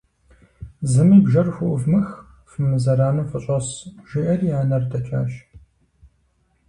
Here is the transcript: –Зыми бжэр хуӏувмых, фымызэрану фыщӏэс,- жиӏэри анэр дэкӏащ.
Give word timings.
–Зыми 0.91 1.17
бжэр 1.25 1.47
хуӏувмых, 1.55 2.07
фымызэрану 2.49 3.25
фыщӏэс,- 3.29 3.67
жиӏэри 4.09 4.49
анэр 4.61 4.83
дэкӏащ. 4.91 5.31